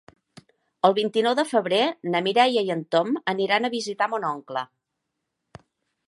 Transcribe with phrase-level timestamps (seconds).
[0.87, 1.81] El vint-i-nou de febrer
[2.15, 4.65] na Mireia i en Tom aniran a visitar mon oncle.